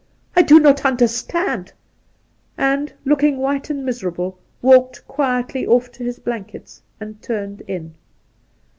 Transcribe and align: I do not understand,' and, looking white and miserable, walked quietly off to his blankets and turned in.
I 0.35 0.41
do 0.41 0.59
not 0.59 0.83
understand,' 0.83 1.73
and, 2.57 2.91
looking 3.05 3.37
white 3.37 3.69
and 3.69 3.85
miserable, 3.85 4.39
walked 4.59 5.07
quietly 5.07 5.67
off 5.67 5.91
to 5.91 6.03
his 6.03 6.17
blankets 6.17 6.81
and 6.99 7.21
turned 7.21 7.61
in. 7.67 7.93